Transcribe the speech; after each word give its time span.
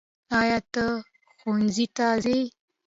ایا 0.39 0.57
ته 0.73 0.85
ښؤونځي 1.37 1.85
ته 1.95 2.07
څې؟ 2.23 2.39